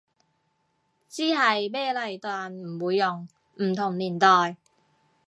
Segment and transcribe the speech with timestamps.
[1.07, 4.57] 知係咩嚟但唔會用，唔同年代